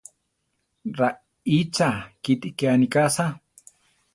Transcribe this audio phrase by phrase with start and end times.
[0.99, 1.89] Raícha
[2.23, 3.25] kíti ke aníka asá!